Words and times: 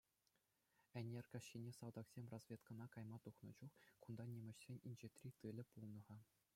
Ӗнер 1.01 1.25
каҫхине, 1.33 1.71
салтаксем 1.77 2.25
разведкӑна 2.33 2.87
кайма 2.97 3.17
тухнӑ 3.29 3.51
чух, 3.63 3.71
кунта 4.07 4.25
нимӗҫсен 4.35 4.77
инҫетри 4.93 5.29
тылӗ 5.45 5.63
пулнӑ-ха. 5.75 6.17